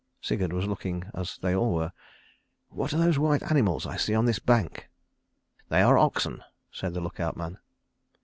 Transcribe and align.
Sigurd 0.19 0.51
was 0.51 0.65
looking 0.65 1.03
as 1.13 1.37
they 1.43 1.53
all 1.55 1.75
were. 1.75 1.91
"What 2.69 2.91
are 2.91 2.97
those 2.97 3.19
white 3.19 3.43
animals 3.43 3.85
I 3.85 3.97
see 3.97 4.15
on 4.15 4.25
this 4.25 4.39
bank?" 4.39 4.89
"They 5.69 5.83
are 5.83 5.95
oxen," 5.95 6.43
said 6.71 6.95
the 6.95 7.01
look 7.01 7.19
out 7.19 7.37
man. 7.37 7.59